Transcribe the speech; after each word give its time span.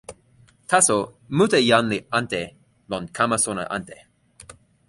taso, 0.69 0.95
mute 1.37 1.59
jan 1.69 1.85
li 1.91 1.99
ante 2.19 2.41
lon 2.91 3.03
kama 3.15 3.37
sona 3.45 3.63
ante. 3.75 3.95